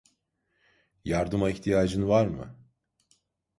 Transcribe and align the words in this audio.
Yardıma 1.05 1.49
ihtiyacın 1.49 2.07
var 2.07 2.27
mı? 2.27 2.55